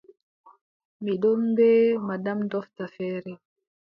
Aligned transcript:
Mi 1.03 1.11
ɗon 1.21 1.41
bee 1.55 1.83
madame 2.07 2.43
dofta 2.51 2.83
feere. 2.95 3.31